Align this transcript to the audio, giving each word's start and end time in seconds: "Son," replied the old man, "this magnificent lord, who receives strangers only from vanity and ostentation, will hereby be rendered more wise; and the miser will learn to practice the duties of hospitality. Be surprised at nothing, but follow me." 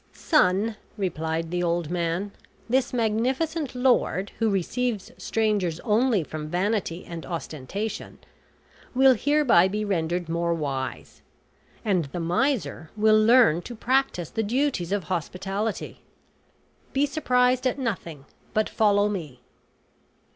"Son," 0.13 0.77
replied 0.97 1.51
the 1.51 1.61
old 1.61 1.91
man, 1.91 2.31
"this 2.67 2.91
magnificent 2.91 3.75
lord, 3.75 4.31
who 4.39 4.49
receives 4.49 5.11
strangers 5.15 5.79
only 5.81 6.23
from 6.23 6.49
vanity 6.49 7.05
and 7.05 7.23
ostentation, 7.23 8.17
will 8.95 9.13
hereby 9.13 9.67
be 9.67 9.85
rendered 9.85 10.27
more 10.27 10.55
wise; 10.55 11.21
and 11.85 12.05
the 12.05 12.19
miser 12.19 12.89
will 12.97 13.23
learn 13.23 13.61
to 13.61 13.75
practice 13.75 14.31
the 14.31 14.41
duties 14.41 14.91
of 14.91 15.03
hospitality. 15.03 16.01
Be 16.93 17.05
surprised 17.05 17.67
at 17.67 17.77
nothing, 17.77 18.25
but 18.55 18.67
follow 18.69 19.07
me." 19.07 19.41